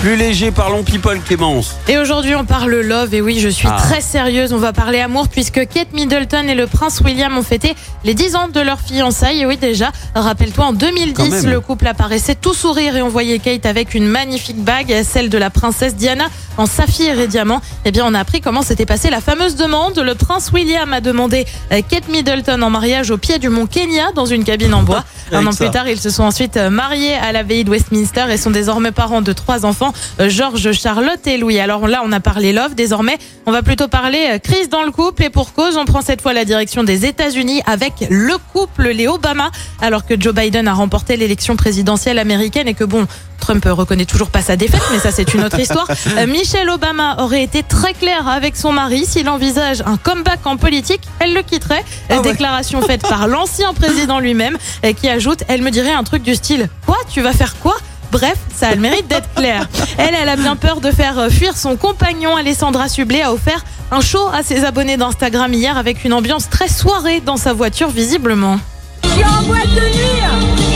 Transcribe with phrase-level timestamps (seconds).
[0.00, 1.76] Plus léger, parlons people, Clémence.
[1.86, 3.12] Et aujourd'hui, on parle love.
[3.14, 3.76] Et oui, je suis Ah.
[3.78, 4.54] très sérieuse.
[4.54, 8.34] On va parler amour puisque Kate Middleton et le prince William ont fêté les 10
[8.34, 9.42] ans de leur fiançailles.
[9.42, 11.50] Et oui, déjà, rappelle-toi, en Quand 2010, même.
[11.50, 15.36] le couple apparaissait tout sourire et on voyait Kate avec une magnifique bague, celle de
[15.36, 16.24] la princesse Diana
[16.56, 17.60] en saphir et diamant.
[17.84, 19.98] Eh bien, on a appris comment s'était passée la fameuse demande.
[19.98, 24.12] Le prince William a demandé euh, Kate Middleton en mariage au pied du mont Kenya
[24.14, 25.04] dans une cabine en bois.
[25.32, 25.64] Un an ça.
[25.64, 28.90] plus tard, ils se sont ensuite euh, mariés à l'abbaye de Westminster et sont désormais
[28.90, 29.89] parents de trois enfants,
[30.20, 31.58] euh, Georges, Charlotte et Louis.
[31.58, 32.74] Alors là, on a parlé love.
[32.74, 36.02] Désormais, on va plutôt parler euh, crise dans le couple et pour cause, on prend
[36.02, 40.68] cette fois la direction des États-Unis avec le couple les Obama, alors que Joe Biden
[40.68, 43.06] a remporté l'élection présidentielle américaine et que bon.
[43.40, 45.88] Trump reconnaît toujours pas sa défaite, mais ça c'est une autre histoire.
[46.18, 49.06] Euh, Michelle Obama aurait été très claire avec son mari.
[49.06, 51.84] S'il envisage un comeback en politique, elle le quitterait.
[52.08, 52.22] Ah ouais.
[52.22, 54.58] Déclaration faite par l'ancien président lui-même,
[55.00, 57.76] qui ajoute, elle me dirait un truc du style, quoi, tu vas faire quoi?
[58.10, 59.68] Bref, ça a le mérite d'être clair.
[59.98, 62.36] Elle, elle a bien peur de faire euh, fuir son compagnon.
[62.36, 66.68] Alessandra Sublet a offert un show à ses abonnés d'Instagram hier avec une ambiance très
[66.68, 68.58] soirée dans sa voiture visiblement.
[69.04, 70.69] Nuit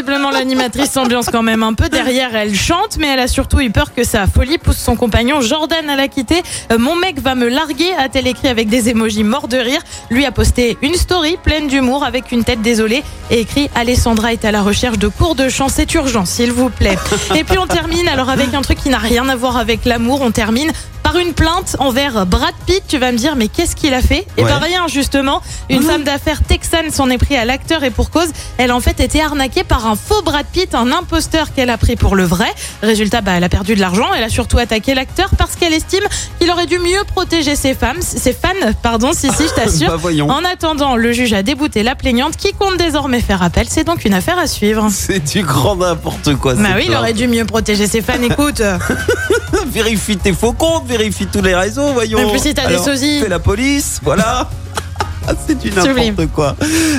[0.00, 3.68] visiblement l'animatrice s'ambiance quand même un peu derrière elle chante mais elle a surtout eu
[3.68, 6.42] peur que sa folie pousse son compagnon Jordan à la quitter.
[6.72, 9.82] Euh, Mon mec va me larguer a-t-elle écrit avec des émojis morts de rire.
[10.08, 14.46] Lui a posté une story pleine d'humour avec une tête désolée et écrit Alessandra est
[14.46, 16.96] à la recherche de cours de chant c'est urgent s'il vous plaît.
[17.36, 20.22] Et puis on termine alors avec un truc qui n'a rien à voir avec l'amour
[20.22, 22.82] on termine par une plainte envers Brad Pitt.
[22.88, 24.26] Tu vas me dire, mais qu'est-ce qu'il a fait?
[24.36, 24.48] Et Ouais.
[24.50, 25.40] ben rien, justement.
[25.68, 28.80] Une femme d'affaires texane s'en est pris à l'acteur et pour cause, elle a en
[28.80, 32.24] fait été arnaquée par un faux Brad Pitt, un imposteur qu'elle a pris pour le
[32.24, 32.48] vrai.
[32.82, 34.06] Résultat, bah, elle a perdu de l'argent.
[34.16, 36.04] Elle a surtout attaqué l'acteur parce qu'elle estime
[36.38, 38.48] qu'il aurait dû mieux protéger ses femmes, ses fans,
[38.82, 39.98] pardon, si si, je t'assure.
[39.98, 40.10] Bah.
[40.32, 43.66] En attendant, le juge a débouté la plaignante qui compte désormais faire appel.
[43.68, 44.88] C'est donc une affaire à suivre.
[44.90, 46.54] C'est du grand n'importe quoi.
[46.54, 48.20] Bah oui, il aurait dû mieux protéger ses fans.
[48.22, 48.62] Écoute.
[49.66, 52.18] Vérifie tes faux comptes, vérifie tous les réseaux, voyons.
[52.18, 53.20] Mais puis si t'as des Alors, sosies.
[53.20, 54.48] Fais la police, voilà.
[55.46, 56.56] C'est du n'importe quoi.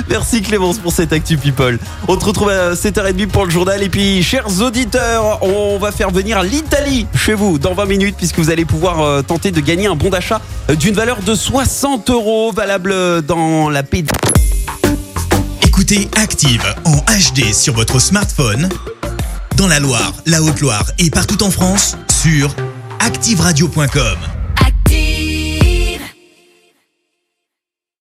[0.08, 1.78] Merci Clémence pour cette Actu People.
[2.08, 3.82] On te retrouve à 7h30 pour le journal.
[3.82, 8.38] Et puis, chers auditeurs, on va faire venir l'Italie chez vous dans 20 minutes puisque
[8.38, 10.40] vous allez pouvoir euh, tenter de gagner un bon d'achat
[10.70, 14.04] euh, d'une valeur de 60 euros valable dans la paix.
[15.62, 18.68] Écoutez Active en HD sur votre smartphone,
[19.56, 22.54] dans la Loire, la Haute-Loire et partout en France, sur
[23.00, 24.31] activeradio.com.